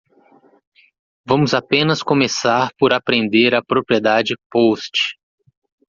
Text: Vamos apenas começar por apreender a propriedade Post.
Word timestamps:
Vamos 1.23 1.53
apenas 1.53 2.01
começar 2.01 2.71
por 2.79 2.91
apreender 2.91 3.53
a 3.53 3.63
propriedade 3.63 4.33
Post. 4.49 5.15